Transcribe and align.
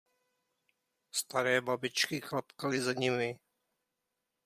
Staré 1.11 1.61
babičky 1.61 2.21
klapkaly 2.21 2.81
za 2.81 2.93
nimi. 2.93 3.39